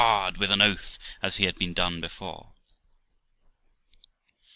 [0.39, 2.53] with an oath, as had been done before.